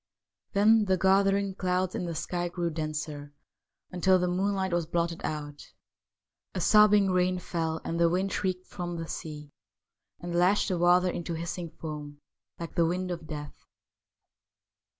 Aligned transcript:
Then 0.53 0.85
the 0.85 0.97
gathering 0.97 1.53
clouds 1.53 1.93
in 1.93 2.05
the 2.05 2.15
sky 2.15 2.49
grew 2.49 2.71
denser, 2.71 3.35
until 3.91 4.17
the 4.17 4.27
moon 4.27 4.55
light 4.55 4.73
was 4.73 4.87
blotted 4.87 5.23
out. 5.23 5.73
A 6.55 6.59
sobbing 6.59 7.11
rain 7.11 7.37
fell, 7.37 7.79
and 7.85 7.99
the 7.99 8.09
wind 8.09 8.31
shrieked 8.33 8.65
from 8.65 8.97
the 8.97 9.07
sea 9.07 9.51
and 10.19 10.33
lashed 10.35 10.69
the 10.69 10.79
water 10.79 11.07
into 11.11 11.35
hissing 11.35 11.69
foam, 11.69 12.17
like 12.59 12.73
the 12.73 12.87
wind 12.87 13.11
of 13.11 13.27
death. 13.27 13.53